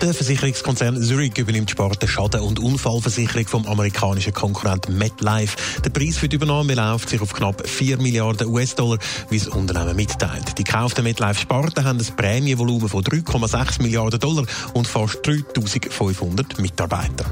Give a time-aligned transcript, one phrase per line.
[0.00, 5.56] Der Versicherungskonzern Zurich übernimmt Sparte Schaden- und Unfallversicherung vom amerikanischen Konkurrenten MetLife.
[5.82, 8.98] Der Preis für die Übernahme beläuft sich auf knapp 4 Milliarden US-Dollar,
[9.30, 10.58] wie das Unternehmen mitteilt.
[10.58, 17.24] Die gekauften MetLife-Sparten haben ein Prämienvolumen von 3,6 Milliarden Dollar und fast 3500 Mitarbeiter.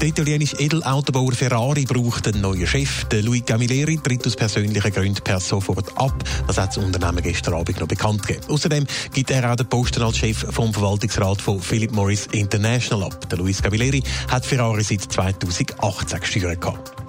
[0.00, 3.04] Der italienische Edelautorbauer Ferrari braucht einen neuen Chef.
[3.04, 6.14] Der Luigi Camilleri tritt aus persönlichen Gründen per sofort ab.
[6.46, 8.46] Das hat das Unternehmen gestern Abend noch bekannt gegeben.
[8.48, 13.28] Außerdem gibt er auch den Posten als Chef vom Verwaltungsrat von Philip Morris International ab.
[13.28, 16.60] Der Luis Camilleri hat Ferrari seit 2018 gesteuert.
[16.62, 16.99] Gehabt.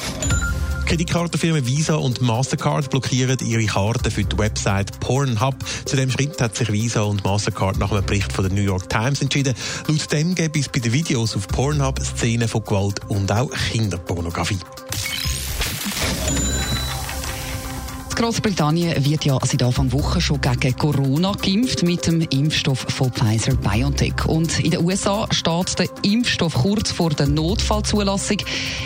[0.92, 5.56] Kreditkartenfirmen Visa und Mastercard blockieren ihre Karten für die Website Pornhub.
[5.86, 8.90] Zu dem Schritt hat sich Visa und Mastercard nach einem Bericht von der New York
[8.90, 9.56] Times entschieden.
[9.88, 14.60] Laut dem gibt es bei den Videos auf Pornhub Szenen von Gewalt und auch Kinderpornografie.
[18.22, 23.56] Großbritannien wird ja seit Anfang Woche schon gegen Corona geimpft mit dem Impfstoff von Pfizer
[23.56, 24.28] BioNTech.
[24.28, 28.38] Und in den USA steht der Impfstoff kurz vor der Notfallzulassung.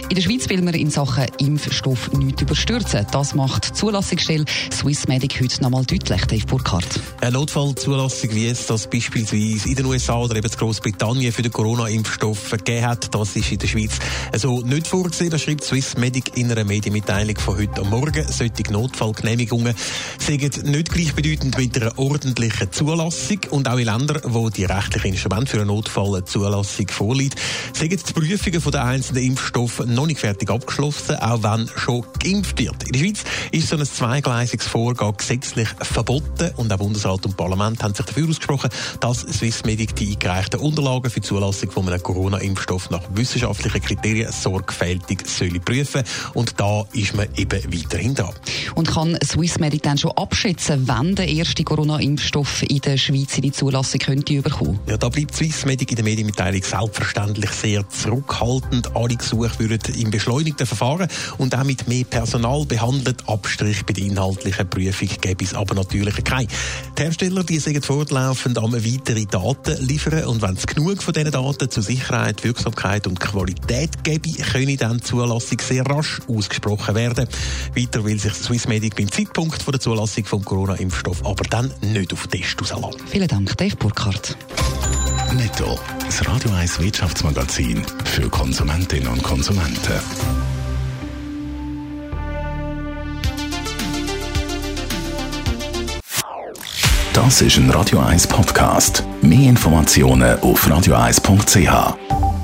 [0.07, 3.05] In der Schweiz will man in Sachen Impfstoff nichts überstürzen.
[3.11, 7.01] Das macht die Zulassungsstelle Swissmedic heute nochmal deutlich, Dave Burkhardt.
[7.19, 11.51] Eine Notfallzulassung, wie es das beispielsweise in den USA oder eben in Großbritannien für den
[11.51, 13.99] Corona-Impfstoff gegeben hat, das ist in der Schweiz
[14.33, 15.29] so nicht vorgesehen.
[15.29, 18.25] Das schreibt Swissmedic in einer Medienmitteilung von heute am Morgen.
[18.31, 19.73] Solche Notfall Genehmigungen
[20.19, 25.51] sind nicht gleichbedeutend mit einer ordentlichen Zulassung und auch in Ländern, wo die rechtlichen Instrumente
[25.51, 27.39] für eine Notfallzulassung vorliegt,
[27.73, 32.83] sind die Prüfungen der einzelnen Impfstoffe noch nicht fertig abgeschlossen, auch wenn schon geimpft wird.
[32.83, 37.81] In der Schweiz ist so ein zweigleisiges Vorgehen gesetzlich verboten und auch Bundesrat und Parlament
[37.81, 38.69] haben sich dafür ausgesprochen,
[38.99, 45.27] dass Swissmedic die eingereichten Unterlagen für die Zulassung von einem Corona-Impfstoff nach wissenschaftlichen Kriterien sorgfältig
[45.27, 46.03] soll prüfen
[46.35, 48.33] und da ist man eben weiterhin dran.
[48.75, 53.43] Und kann kann Swissmedic dann schon abschätzen, wann der erste Corona-Impfstoff in der Schweiz in
[53.43, 54.79] die Zulassung könnte überkommen?
[54.87, 58.95] Ja, da bleibt Swissmedic in der Medienmitteilung selbstverständlich sehr zurückhaltend.
[58.95, 63.27] Alle Gesuche würden im beschleunigten Verfahren und auch mit mehr Personal behandelt.
[63.27, 66.47] Abstrich bei der inhaltlichen Prüfung gäbe es aber natürlich keine.
[66.97, 71.31] Die Hersteller die sind fortlaufend am weitere Daten liefern und wenn es genug von diesen
[71.31, 77.27] Daten zur Sicherheit, Wirksamkeit und Qualität gäbe, können dann die Zulassung sehr rasch ausgesprochen werden.
[77.75, 82.59] Weiter will sich Swissmedic beim Zeitpunkt der Zulassung vom Corona-Impfstoff aber dann nicht auf Test
[82.61, 83.01] rauslassen.
[83.07, 84.37] Vielen Dank, Dave Burkhardt.
[85.33, 89.99] Netto, das Radio 1 Wirtschaftsmagazin für Konsumentinnen und Konsumenten.
[97.13, 99.03] Das ist ein Radio 1 Podcast.
[99.21, 102.34] Mehr Informationen auf radio1.ch.